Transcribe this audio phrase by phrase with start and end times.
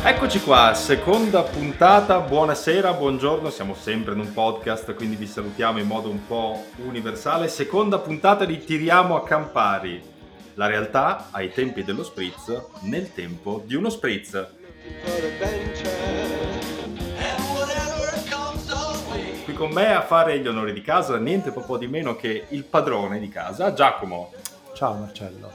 [0.00, 5.86] Eccoci qua, seconda puntata, buonasera, buongiorno, siamo sempre in un podcast, quindi vi salutiamo in
[5.86, 7.48] modo un po' universale.
[7.48, 10.02] Seconda puntata di Tiriamo a Campari,
[10.54, 14.46] la realtà ai tempi dello spritz, nel tempo di uno spritz.
[19.44, 22.64] Qui con me a fare gli onori di casa, niente po' di meno che il
[22.64, 24.32] padrone di casa, Giacomo.
[24.78, 25.50] Ciao Marcello.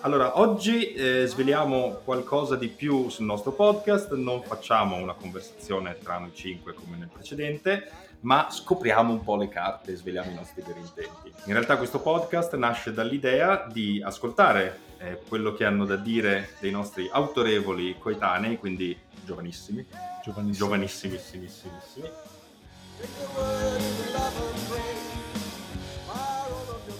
[0.00, 6.18] Allora, oggi eh, sveliamo qualcosa di più sul nostro podcast, non facciamo una conversazione tra
[6.18, 7.88] noi cinque come nel precedente,
[8.22, 11.32] ma scopriamo un po' le carte e sveliamo i nostri veri intenti.
[11.44, 16.72] In realtà questo podcast nasce dall'idea di ascoltare eh, quello che hanno da dire dei
[16.72, 19.86] nostri autorevoli coetanei, quindi giovanissimi,
[20.24, 20.66] Giovanissimo.
[20.66, 21.48] giovanissimissimi.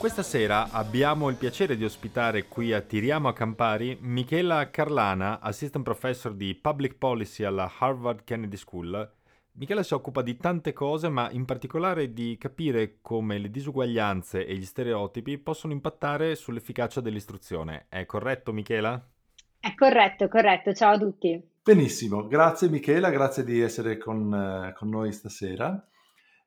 [0.06, 5.82] Questa sera abbiamo il piacere di ospitare qui a Tiriamo a Campari Michela Carlana, assistant
[5.82, 9.12] professor di Public Policy alla Harvard Kennedy School.
[9.54, 14.54] Michela si occupa di tante cose, ma in particolare di capire come le disuguaglianze e
[14.54, 17.86] gli stereotipi possono impattare sull'efficacia dell'istruzione.
[17.88, 19.04] È corretto, Michela?
[19.58, 20.72] È corretto, corretto.
[20.72, 21.50] Ciao a tutti.
[21.64, 25.84] Benissimo, grazie Michela, grazie di essere con, eh, con noi stasera.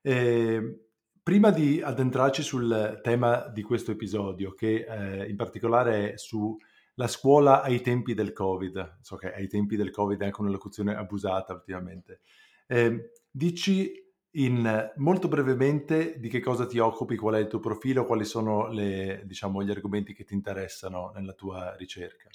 [0.02, 0.89] Eh,
[1.30, 7.62] prima di addentrarci sul tema di questo episodio, che eh, in particolare è sulla scuola
[7.62, 11.54] ai tempi del Covid, so che ai tempi del Covid è anche una locuzione abusata
[11.54, 12.22] ultimamente,
[12.66, 13.94] eh, dici
[14.38, 18.68] in, molto brevemente di che cosa ti occupi, qual è il tuo profilo, quali sono
[18.68, 22.28] le, diciamo, gli argomenti che ti interessano nella tua ricerca.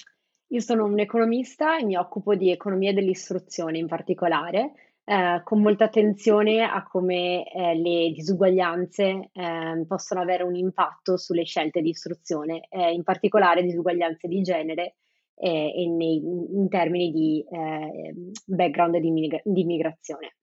[0.46, 5.84] Io sono un economista e mi occupo di economia dell'istruzione in particolare, eh, con molta
[5.84, 12.66] attenzione a come eh, le disuguaglianze eh, possono avere un impatto sulle scelte di istruzione,
[12.70, 14.94] eh, in particolare disuguaglianze di genere
[15.34, 18.14] eh, e nei, in termini di eh,
[18.46, 20.36] background di, immigra- di immigrazione.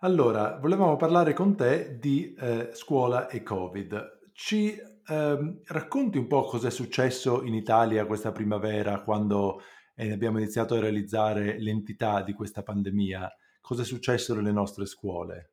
[0.00, 2.36] Allora, volevamo parlare con te di
[2.70, 4.20] scuola e Covid.
[4.32, 4.76] Ci
[5.08, 9.60] ehm, racconti un po' cosa è successo in Italia questa primavera quando
[9.96, 13.28] abbiamo iniziato a realizzare l'entità di questa pandemia?
[13.68, 15.50] Cosa è successo nelle nostre scuole?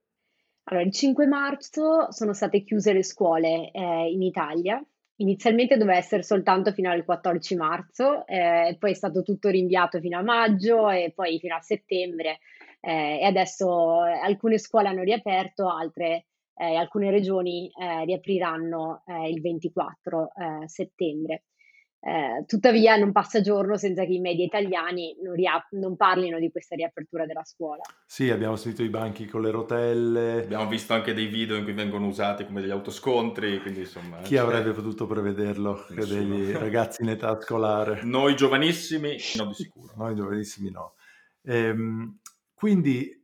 [0.63, 4.81] Allora, il 5 marzo sono state chiuse le scuole eh, in Italia.
[5.17, 10.17] Inizialmente doveva essere soltanto fino al 14 marzo, eh, poi è stato tutto rinviato fino
[10.17, 12.39] a maggio e poi fino a settembre.
[12.79, 19.41] Eh, e adesso eh, alcune scuole hanno riaperto, altre, eh, alcune regioni eh, riapriranno il
[19.41, 20.31] 24
[20.67, 21.43] settembre.
[22.05, 26.51] Eh, tuttavia non passa giorno senza che i media italiani non, ria- non, parlino di
[26.51, 27.81] questa riapertura della scuola.
[28.05, 30.43] Sì, abbiamo sentito i banchi con le rotelle.
[30.43, 34.19] Abbiamo visto anche dei video in cui vengono usati come degli autoscontri, quindi insomma...
[34.19, 35.83] Chi avrebbe potuto prevederlo?
[35.87, 38.03] Che degli ragazzi in età scolare.
[38.03, 39.93] Noi giovanissimi, no di sicuro.
[39.95, 40.93] Noi giovanissimi no.
[41.41, 42.19] Ehm,
[42.53, 43.19] quindi,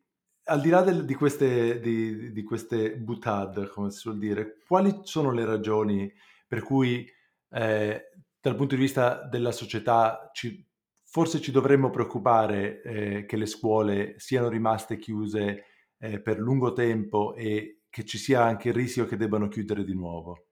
[0.46, 5.02] al di là del, di, queste, di, di queste butad, come si suol dire, quali
[5.04, 6.12] sono le ragioni
[6.48, 7.08] per cui...
[7.54, 8.06] Eh,
[8.42, 10.66] dal punto di vista della società ci,
[11.04, 15.66] forse ci dovremmo preoccupare eh, che le scuole siano rimaste chiuse
[16.00, 19.94] eh, per lungo tempo e che ci sia anche il rischio che debbano chiudere di
[19.94, 20.48] nuovo?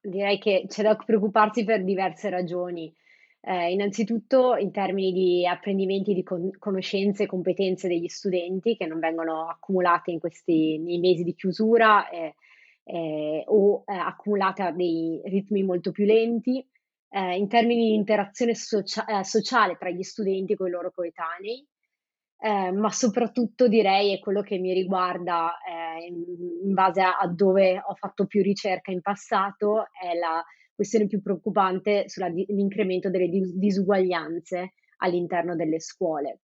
[0.00, 2.94] Direi che c'è da preoccuparsi per diverse ragioni.
[3.42, 8.98] Eh, innanzitutto in termini di apprendimenti di con- conoscenze e competenze degli studenti che non
[8.98, 12.34] vengono accumulate in questi mesi di chiusura eh,
[12.84, 16.62] eh, o eh, accumulate a dei ritmi molto più lenti
[17.10, 21.66] eh, in termini di interazione socia- eh, sociale tra gli studenti con i loro coetanei,
[22.42, 27.94] eh, ma soprattutto direi, è quello che mi riguarda eh, in, base a, dove ho
[27.94, 30.42] fatto più ricerca in passato, è la
[30.74, 36.40] questione più preoccupante sull'incremento delle dis- disuguaglianze all'interno delle scuole.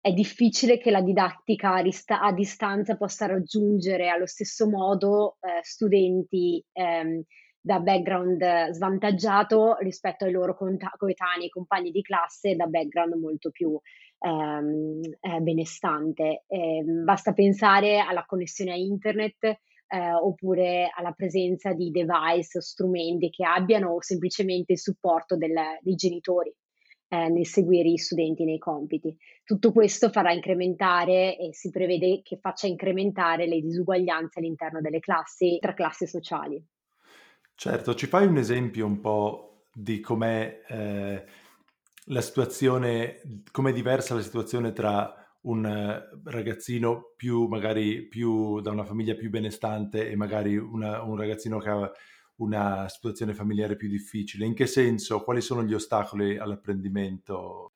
[0.00, 5.60] È difficile che la didattica a, rista- a distanza possa raggiungere allo stesso modo eh,
[5.62, 7.22] studenti ehm,
[7.64, 13.78] da background svantaggiato rispetto ai loro coetanei, compagni di classe da background molto più
[14.18, 16.44] ehm, eh, benestante.
[16.48, 23.30] Eh, basta pensare alla connessione a internet eh, oppure alla presenza di device o strumenti
[23.30, 26.52] che abbiano semplicemente il supporto del, dei genitori
[27.08, 29.16] eh, nel seguire gli studenti nei compiti.
[29.44, 35.58] Tutto questo farà incrementare e si prevede che faccia incrementare le disuguaglianze all'interno delle classi
[35.60, 36.60] tra classi sociali.
[37.62, 41.24] Certo, ci fai un esempio un po' di com'è eh,
[42.06, 43.20] la situazione,
[43.52, 49.30] com'è diversa la situazione tra un eh, ragazzino più magari più da una famiglia più
[49.30, 51.88] benestante e magari una, un ragazzino che ha
[52.38, 54.44] una situazione familiare più difficile.
[54.44, 55.22] In che senso?
[55.22, 57.74] Quali sono gli ostacoli all'apprendimento?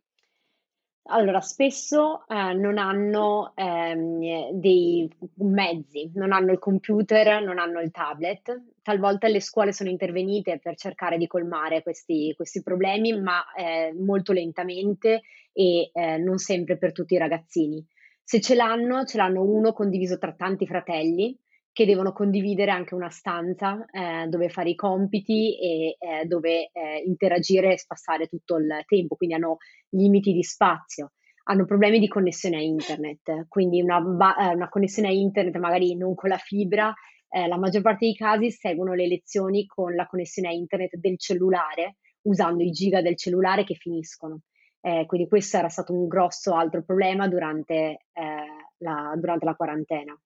[1.09, 7.93] Allora, spesso eh, non hanno ehm, dei mezzi, non hanno il computer, non hanno il
[7.93, 8.63] tablet.
[8.83, 14.33] Talvolta le scuole sono intervenite per cercare di colmare questi, questi problemi, ma eh, molto
[14.33, 15.23] lentamente
[15.53, 17.85] e eh, non sempre per tutti i ragazzini.
[18.25, 21.39] Se ce l'hanno, ce l'hanno uno condiviso tra tanti fratelli
[21.77, 27.03] che devono condividere anche una stanza eh, dove fare i compiti e eh, dove eh,
[27.05, 29.59] interagire e spassare tutto il tempo, quindi hanno
[29.91, 31.13] limiti di spazio,
[31.45, 36.15] hanno problemi di connessione a internet, quindi una, ba- una connessione a internet magari non
[36.15, 36.95] con la fibra,
[37.29, 41.19] eh, la maggior parte dei casi seguono le lezioni con la connessione a internet del
[41.19, 44.41] cellulare, usando i giga del cellulare che finiscono.
[44.81, 48.47] Eh, quindi questo era stato un grosso altro problema durante, eh,
[48.79, 50.19] la, durante la quarantena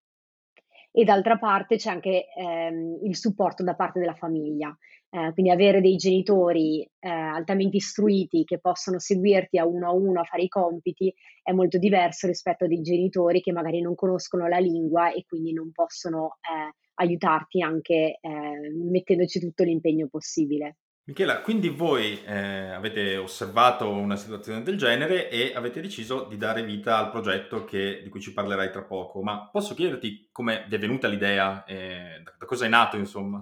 [0.93, 4.77] e d'altra parte c'è anche ehm, il supporto da parte della famiglia.
[5.13, 10.21] Eh, quindi avere dei genitori eh, altamente istruiti che possono seguirti a uno a uno
[10.21, 14.47] a fare i compiti è molto diverso rispetto a dei genitori che magari non conoscono
[14.47, 20.77] la lingua e quindi non possono eh, aiutarti anche eh, mettendoci tutto l'impegno possibile.
[21.05, 26.63] Michela, quindi voi eh, avete osservato una situazione del genere e avete deciso di dare
[26.63, 30.77] vita al progetto che, di cui ci parlerai tra poco, ma posso chiederti come vi
[30.77, 33.41] è venuta l'idea, eh, da, da, cosa è nato insomma?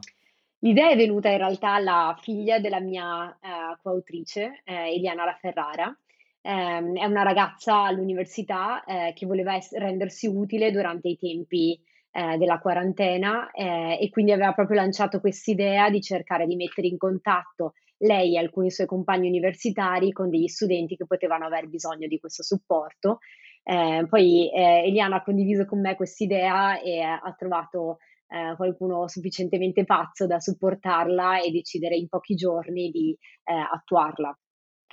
[0.60, 5.94] L'idea è venuta in realtà alla figlia della mia eh, coautrice, eh, Eliana Ferrara,
[6.40, 11.78] ehm, è una ragazza all'università eh, che voleva es- rendersi utile durante i tempi
[12.18, 16.96] eh, della quarantena eh, e quindi aveva proprio lanciato quest'idea di cercare di mettere in
[16.96, 22.18] contatto lei e alcuni suoi compagni universitari con degli studenti che potevano aver bisogno di
[22.18, 23.18] questo supporto.
[23.62, 29.84] Eh, poi eh, Eliana ha condiviso con me quest'idea e ha trovato eh, qualcuno sufficientemente
[29.84, 34.36] pazzo da supportarla e decidere in pochi giorni di eh, attuarla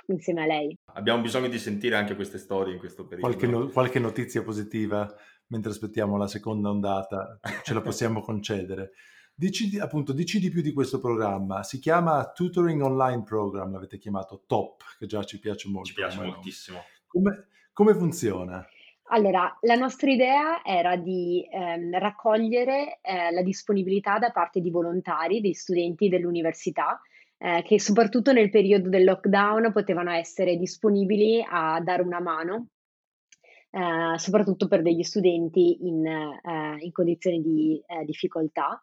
[0.08, 0.76] insieme a lei.
[0.94, 3.26] Abbiamo bisogno di sentire anche queste storie in questo periodo.
[3.26, 5.12] Qualche, no- qualche notizia positiva
[5.48, 8.92] mentre aspettiamo la seconda ondata, ce la possiamo concedere.
[9.38, 11.62] Dici, appunto, dici di più di questo programma.
[11.62, 15.88] Si chiama Tutoring Online Program, l'avete chiamato TOP, che già ci piace molto.
[15.88, 16.78] Ci piace moltissimo.
[17.06, 18.66] Come, come, funziona?
[19.08, 25.42] Allora, la nostra idea era di ehm, raccogliere eh, la disponibilità da parte di volontari,
[25.42, 26.98] di studenti dell'università,
[27.36, 32.68] eh, che soprattutto nel periodo del lockdown potevano essere disponibili a dare una mano
[33.70, 38.80] eh, soprattutto per degli studenti in, eh, in condizioni di eh, difficoltà.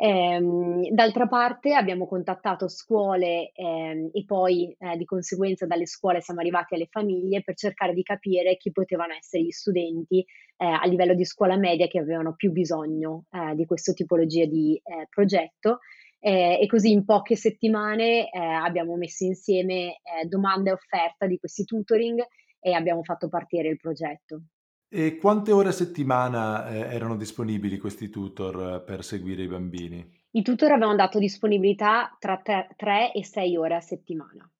[0.00, 6.38] Ehm, d'altra parte abbiamo contattato scuole ehm, e poi eh, di conseguenza dalle scuole siamo
[6.38, 11.14] arrivati alle famiglie per cercare di capire chi potevano essere gli studenti eh, a livello
[11.14, 15.80] di scuola media che avevano più bisogno eh, di questa tipologia di progetto.
[16.20, 22.20] e così in poche settimane abbiamo messo insieme domanda e offerta di questi tutoring
[22.60, 24.42] e abbiamo fatto partire il progetto.
[24.90, 30.16] E quante ore a settimana eh, erano disponibili questi tutor eh, per seguire i bambini?
[30.30, 34.50] I tutor avevano dato disponibilità tra 3 e 6 ore a settimana.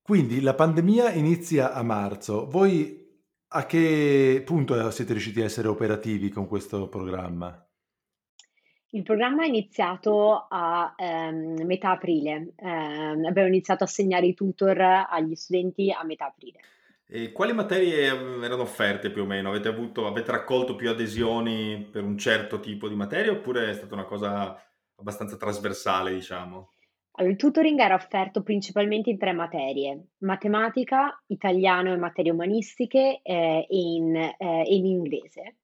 [0.00, 2.48] Quindi la pandemia inizia a marzo.
[2.48, 3.02] Voi
[3.54, 7.66] a che punto siete riusciti a essere operativi con questo programma?
[8.94, 12.52] Il programma è iniziato a ehm, metà aprile.
[12.56, 16.60] Eh, abbiamo iniziato a segnare i tutor agli studenti a metà aprile.
[17.14, 19.50] E quali materie erano offerte più o meno?
[19.50, 23.92] Avete, avuto, avete raccolto più adesioni per un certo tipo di materia oppure è stata
[23.92, 24.58] una cosa
[24.96, 26.70] abbastanza trasversale, diciamo?
[27.16, 33.66] Allora, il tutoring era offerto principalmente in tre materie, matematica, italiano e materie umanistiche eh,
[33.68, 35.56] e, in, eh, e, in, inglese.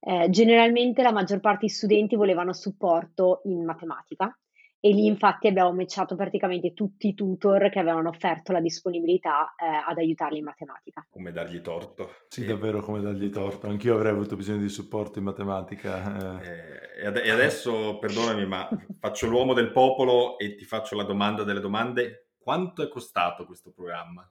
[0.00, 4.34] Eh, generalmente la maggior parte degli studenti volevano supporto in matematica
[4.80, 9.66] e lì infatti abbiamo matchato praticamente tutti i tutor che avevano offerto la disponibilità eh,
[9.86, 11.06] ad aiutarli in matematica.
[11.10, 12.10] Come dargli torto.
[12.28, 12.46] Sì, e...
[12.46, 13.68] davvero come dargli torto.
[13.68, 16.40] Anch'io avrei avuto bisogno di supporto in matematica.
[16.40, 17.04] Eh.
[17.04, 18.68] E, e adesso, perdonami, ma
[18.98, 22.30] faccio l'uomo del popolo e ti faccio la domanda delle domande.
[22.38, 24.26] Quanto è costato questo programma?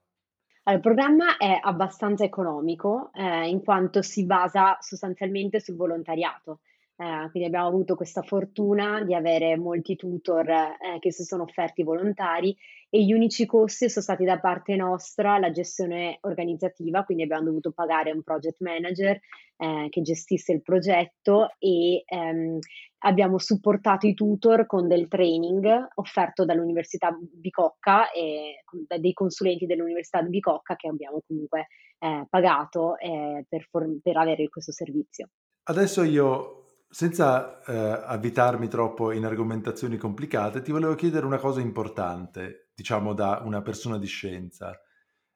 [0.64, 6.62] Allora, il programma è abbastanza economico eh, in quanto si basa sostanzialmente sul volontariato.
[7.02, 11.82] Eh, quindi abbiamo avuto questa fortuna di avere molti tutor eh, che si sono offerti
[11.82, 12.54] volontari
[12.90, 17.72] e gli unici costi sono stati da parte nostra la gestione organizzativa, quindi abbiamo dovuto
[17.72, 19.18] pagare un project manager
[19.56, 22.60] eh, che gestisse il progetto e ehm,
[23.06, 28.66] abbiamo supportato i tutor con del training offerto dall'Università Bicocca e
[29.00, 34.74] dei consulenti dell'Università Bicocca che abbiamo comunque eh, pagato eh, per, for- per avere questo
[34.74, 35.30] servizio.
[35.64, 37.74] Adesso io senza eh,
[38.06, 44.00] avvitarmi troppo in argomentazioni complicate, ti volevo chiedere una cosa importante, diciamo da una persona
[44.00, 44.76] di scienza.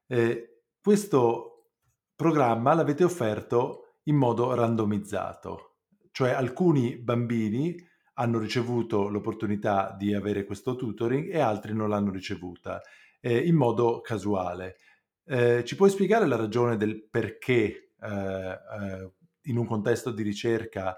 [0.07, 1.69] Eh, questo
[2.15, 5.77] programma l'avete offerto in modo randomizzato,
[6.11, 7.75] cioè alcuni bambini
[8.15, 12.81] hanno ricevuto l'opportunità di avere questo tutoring e altri non l'hanno ricevuta
[13.21, 14.77] eh, in modo casuale.
[15.25, 19.11] Eh, ci puoi spiegare la ragione del perché eh, eh
[19.47, 20.95] in un contesto di ricerca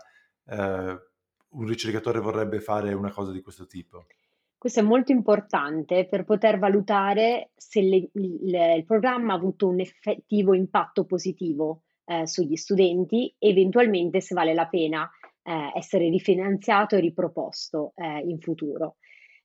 [0.47, 0.97] eh,
[1.49, 4.05] un ricercatore vorrebbe fare una cosa di questo tipo?
[4.57, 9.79] Questo è molto importante per poter valutare se le, il, il, programma ha avuto un
[9.79, 15.09] effettivo impatto positivo eh, sugli studenti, eventualmente se vale la pena
[15.43, 18.95] eh, essere rifinanziato e riproposto eh, in futuro.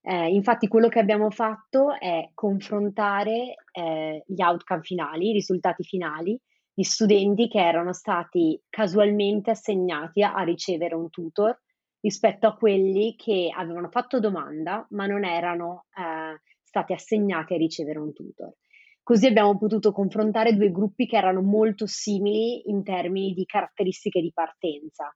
[0.02, 6.40] Eh, infatti quello che abbiamo fatto è confrontare eh, gli outcome finali, i risultati finali
[6.80, 11.54] di studenti che erano stati casualmente assegnati a, ricevere un tutor
[12.00, 17.98] rispetto a quelli che avevano fatto domanda ma non erano eh, stati assegnati a ricevere
[17.98, 18.54] un tutor.
[19.02, 24.32] Così abbiamo potuto confrontare due gruppi che erano molto simili in termini di caratteristiche di
[24.32, 25.14] partenza.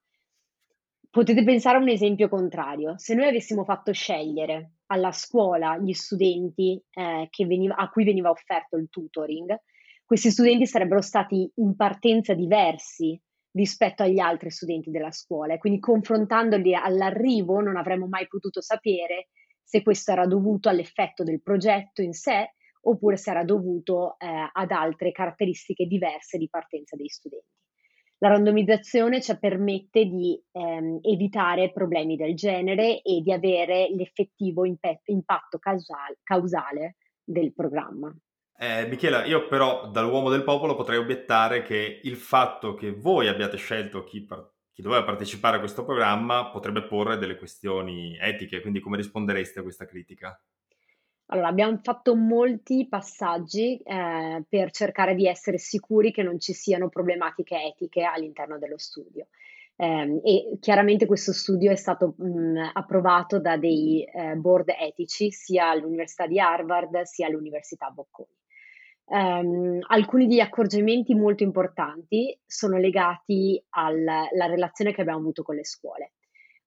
[1.09, 2.99] Potete pensare a un esempio contrario.
[2.99, 8.76] Se noi avessimo fatto scegliere alla scuola gli studenti eh, veniva, a cui veniva offerto
[8.76, 9.59] il tutoring,
[10.04, 13.20] questi studenti sarebbero stati in partenza diversi
[13.52, 19.28] rispetto agli altri studenti della scuola e quindi confrontandoli all'arrivo non avremmo mai potuto sapere
[19.62, 24.70] se questo era dovuto all'effetto del progetto in sé oppure se era dovuto eh, ad
[24.70, 27.49] altre caratteristiche diverse di partenza dei studenti.
[28.18, 35.00] La randomizzazione ci permette di ehm, evitare problemi del genere e di avere l'effettivo imp-
[35.04, 38.14] impatto causale, causale del programma.
[38.64, 43.59] Eh, Michela, io però dall'uomo del popolo potrei obiettare che il fatto che voi abbiate
[43.59, 48.80] scelto chi, par- chi, doveva partecipare a questo programma potrebbe porre delle questioni etiche, quindi
[48.80, 50.42] come rispondereste a questa critica?
[51.26, 56.88] Allora, abbiamo fatto molti passaggi eh, per cercare di essere sicuri che non ci siano
[56.88, 59.26] problematiche etiche all'interno dello studio.
[59.76, 65.68] Eh, e chiaramente questo studio è stato mh, approvato da dei eh, board etici sia
[65.68, 68.42] all'Università di Harvard sia all'Università Bocconi.
[69.06, 75.64] Um, alcuni degli accorgimenti molto importanti sono legati alla relazione che abbiamo avuto con le
[75.64, 76.12] scuole.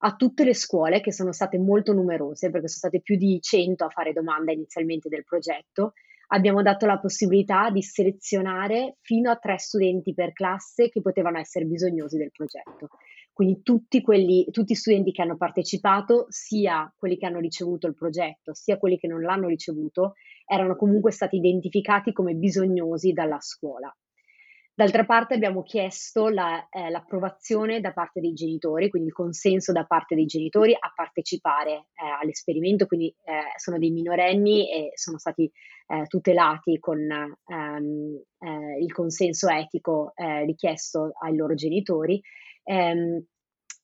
[0.02, 3.86] A tutte le scuole, che sono state molto numerose, perché sono state più di 100
[3.86, 5.94] a fare domanda inizialmente del progetto,
[6.28, 11.66] abbiamo dato la possibilità di selezionare fino a tre studenti per classe che potevano essere
[11.66, 12.90] bisognosi del progetto.
[13.38, 18.56] Quindi tutti, quelli, tutti studenti che hanno partecipato, sia quelli che hanno ricevuto il progetto,
[18.56, 20.14] sia quelli che non l'hanno ricevuto,
[20.44, 23.96] erano comunque stati identificati come bisognosi dalla scuola.
[24.74, 29.86] D'altra parte abbiamo chiesto la, eh, l'approvazione da parte dei genitori, quindi il consenso da
[29.86, 31.86] parte dei genitori a partecipare eh,
[32.20, 38.92] all'esperimento, quindi eh, sono dei minorenni e sono stati eh, tutelati con ehm, eh, il
[38.94, 42.20] consenso etico eh, richiesto ai loro genitori.
[42.70, 43.24] Ehm,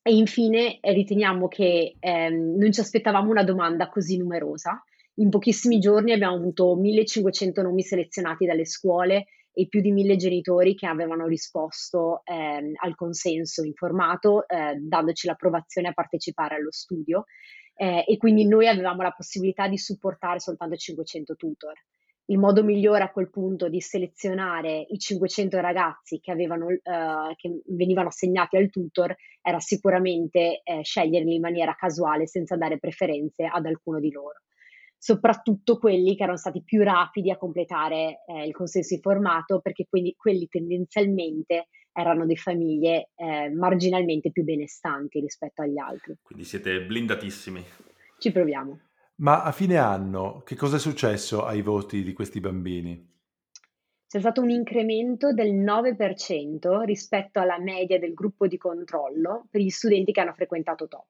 [0.06, 4.82] e infine riteniamo che ehm, non ci aspettavamo una domanda così numerosa,
[5.14, 10.74] in pochissimi giorni abbiamo avuto 1500 nomi selezionati dalle scuole e più di mille genitori
[10.74, 17.24] che avevano risposto eh, al consenso informato, eh, dandoci l'approvazione a partecipare allo studio.
[17.76, 21.74] Eh, e quindi noi avevamo la possibilità di supportare soltanto 500 tutor.
[22.26, 26.80] Il modo migliore a quel punto di selezionare i 500 ragazzi che, avevano, eh,
[27.36, 33.44] che venivano assegnati al tutor era sicuramente eh, sceglierli in maniera casuale senza dare preferenze
[33.44, 34.40] ad alcuno di loro
[35.04, 40.14] soprattutto quelli che erano stati più rapidi a completare eh, il consenso informato, perché quindi
[40.16, 46.16] quelli tendenzialmente erano di famiglie eh, marginalmente più benestanti rispetto agli altri.
[46.22, 47.62] Quindi siete blindatissimi.
[48.18, 48.80] Ci proviamo.
[49.16, 53.12] Ma a fine anno che cosa è successo ai voti di questi bambini?
[54.08, 59.70] C'è stato un incremento del 9% rispetto alla media del gruppo di controllo per gli
[59.70, 61.06] studenti che hanno frequentato TOP.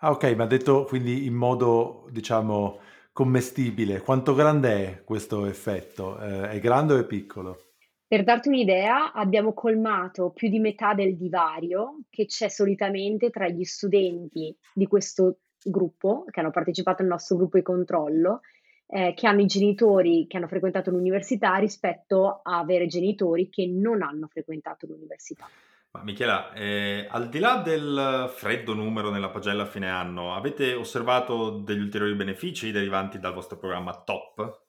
[0.00, 2.78] Ah ok, ma detto quindi in modo, diciamo,
[3.12, 4.00] commestibile.
[4.00, 6.18] Quanto grande è questo effetto?
[6.18, 7.72] Eh, è grande o è piccolo?
[8.06, 13.64] Per darti un'idea, abbiamo colmato più di metà del divario che c'è solitamente tra gli
[13.64, 18.40] studenti di questo gruppo, che hanno partecipato al nostro gruppo di controllo,
[18.86, 24.02] eh, che hanno i genitori che hanno frequentato l'università rispetto a avere genitori che non
[24.02, 25.48] hanno frequentato l'università.
[25.92, 30.72] Ma Michela, eh, al di là del freddo numero nella pagella a fine anno, avete
[30.74, 34.60] osservato degli ulteriori benefici derivanti dal vostro programma TOP?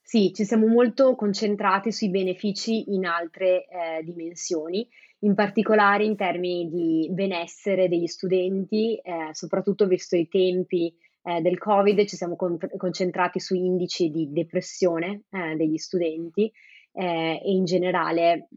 [0.00, 4.88] Sì, ci siamo molto concentrati sui benefici in altre eh, dimensioni.
[5.22, 11.58] In particolare in termini di benessere degli studenti, eh, soprattutto visto i tempi eh, del
[11.58, 16.50] Covid, ci siamo con- concentrati su indici di depressione eh, degli studenti
[16.92, 18.48] eh, e in generale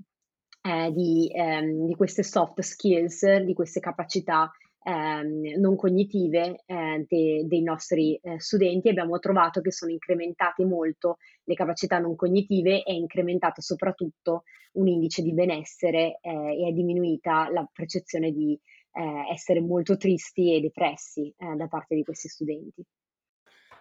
[0.62, 4.52] eh, di, ehm, di, queste soft skills, di queste capacità
[4.86, 8.89] ehm, non cognitive eh, de- dei nostri eh, studenti.
[8.89, 14.88] Abbiamo trovato che sono incrementate molto le capacità non cognitive e è incrementato soprattutto un
[14.88, 18.60] indice di benessere eh, e è diminuita la percezione di
[18.92, 22.84] eh, essere molto tristi e depressi eh, da parte di questi studenti.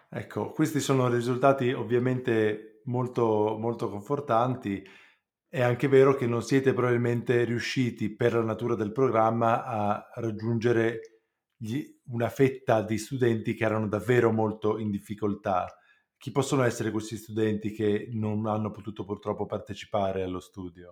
[0.09, 4.83] Ecco, questi sono risultati ovviamente molto, molto confortanti.
[5.55, 11.21] È anche vero che non siete probabilmente riusciti, per la natura del programma, a raggiungere
[11.55, 15.65] gli, una fetta di studenti che erano davvero molto in difficoltà.
[16.17, 20.89] Chi possono essere questi studenti che non hanno potuto purtroppo partecipare allo studio?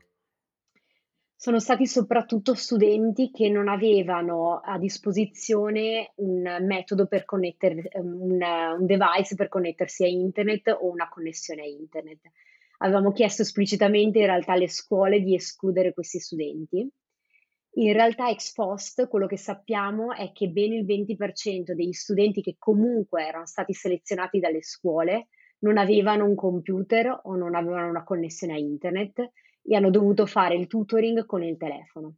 [1.35, 8.39] sono stati soprattutto studenti che non avevano a disposizione un metodo per connettere, ehm, un,
[8.79, 12.31] un device per connettersi a internet o una connessione a internet.
[12.83, 16.85] Avevamo chiesto esplicitamente in realtà alle scuole di escludere questi studenti.
[17.75, 22.55] In realtà ex post quello che sappiamo è che ben il 20% degli studenti che
[22.59, 28.53] comunque erano stati selezionati dalle scuole non avevano un computer o non avevano una connessione
[28.53, 29.31] a internet
[29.63, 32.15] e hanno dovuto fare il tutoring con il telefono.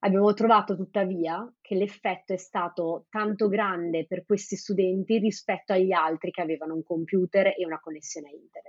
[0.00, 6.30] Abbiamo trovato tuttavia che l'effetto è stato tanto grande per questi studenti rispetto agli altri
[6.30, 8.61] che avevano un computer e una connessione a internet.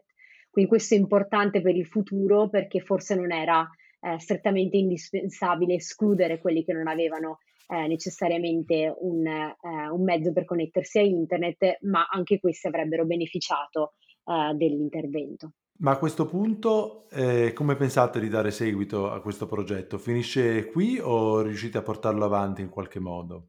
[0.54, 3.68] Quindi questo è importante per il futuro perché forse non era
[4.02, 9.56] eh, strettamente indispensabile escludere quelli che non avevano eh, necessariamente un, eh,
[9.90, 13.94] un, mezzo per connettersi a internet, ma anche questi avrebbero beneficiato
[14.26, 15.54] eh, dell'intervento.
[15.80, 19.98] Ma a questo punto, eh, come pensate di dare seguito a questo progetto?
[19.98, 23.48] Finisce qui o riuscite a portarlo avanti in qualche modo?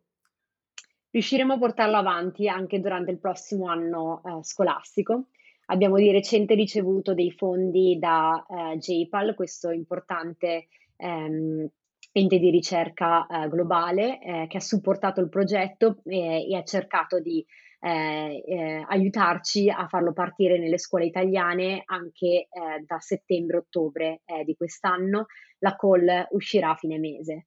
[1.11, 5.27] Riusciremo a portarlo avanti anche durante il prossimo anno eh, scolastico.
[5.67, 11.67] Abbiamo di recente ricevuto dei fondi da eh, JPAL, questo importante ehm,
[12.13, 17.45] ente di ricerca eh, globale eh, che ha supportato il progetto e ha cercato di
[17.81, 22.49] eh, eh, aiutarci a farlo partire nelle scuole italiane anche eh,
[22.87, 25.27] da settembre-ottobre di quest'anno.
[25.59, 27.47] La call uscirà a fine mese,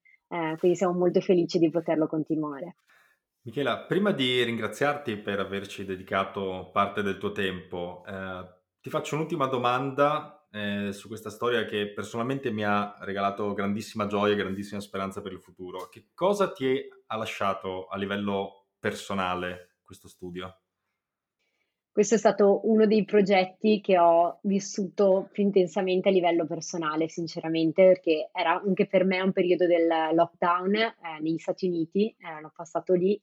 [0.58, 2.74] quindi siamo molto felici di poterlo continuare.
[3.48, 8.46] Michela, prima di ringraziarti per averci dedicato parte del tuo tempo, eh,
[8.78, 10.34] ti faccio un'ultima domanda
[10.90, 15.40] su questa storia che personalmente mi ha regalato grandissima gioia e grandissima speranza per il
[15.40, 15.88] futuro.
[15.88, 20.54] Che cosa ti ha lasciato a livello personale questo studio?
[21.98, 27.82] Questo è stato uno dei progetti che ho vissuto più intensamente a livello personale, sinceramente,
[27.82, 32.52] perché era anche per me un periodo del lockdown eh, negli Stati Uniti, eh, l'ho
[32.54, 33.20] passato lì,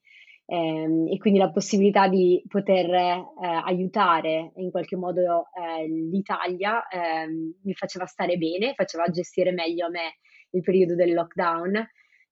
[0.48, 3.24] ehm, e quindi la possibilità di poter eh,
[3.64, 9.90] aiutare in qualche modo eh, l'Italia ehm, mi faceva stare bene, faceva gestire meglio a
[9.90, 10.18] me
[10.50, 11.82] il periodo del lockdown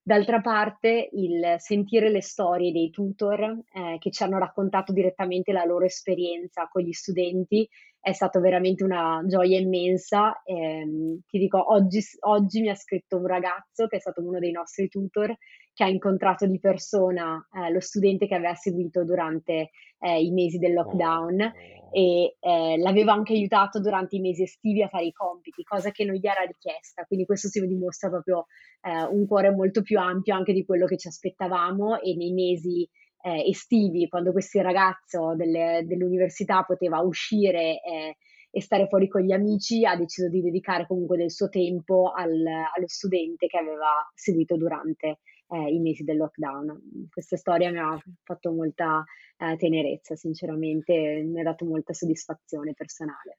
[0.06, 5.64] D'altra parte, il sentire le storie dei tutor eh, che ci hanno raccontato direttamente la
[5.64, 7.66] loro esperienza con gli studenti
[8.04, 10.42] è stato veramente una gioia immensa.
[10.44, 10.84] Eh,
[11.26, 14.88] ti dico, oggi, oggi, mi ha scritto un ragazzo che è stato uno dei nostri
[14.88, 15.34] tutor
[15.72, 20.58] che ha incontrato di persona eh, lo studente che aveva seguito durante eh, i mesi
[20.58, 21.90] del lockdown oh.
[21.92, 26.04] e eh, l'aveva anche aiutato durante i mesi estivi a fare i compiti, cosa che
[26.04, 27.04] non gli era richiesta.
[27.04, 28.44] Quindi questo si dimostra proprio
[28.82, 32.86] eh, un cuore molto più ampio anche di quello che ci aspettavamo e nei mesi
[33.24, 38.16] eh, estivi, quando questo ragazzo delle, dell'università poteva uscire eh,
[38.50, 42.30] e stare fuori con gli amici, ha deciso di dedicare comunque del suo tempo al,
[42.36, 47.08] allo studente che aveva seguito durante eh, i mesi del lockdown.
[47.10, 49.02] Questa storia mi ha fatto molta
[49.38, 53.38] eh, tenerezza, sinceramente, mi ha dato molta soddisfazione personale.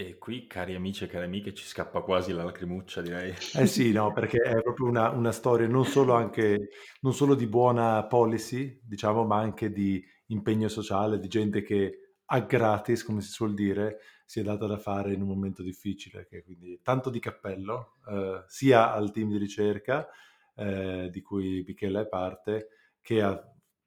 [0.00, 3.34] E qui, cari amici e cari amiche, ci scappa quasi la lacrimuccia, direi.
[3.52, 7.46] Eh sì, no, perché è proprio una, una storia non solo, anche, non solo di
[7.46, 13.28] buona policy, diciamo, ma anche di impegno sociale, di gente che a gratis, come si
[13.28, 16.26] suol dire, si è data da fare in un momento difficile.
[16.26, 20.08] Che quindi tanto di cappello, eh, sia al team di ricerca,
[20.56, 22.68] eh, di cui Michela è parte,
[23.02, 23.38] che a,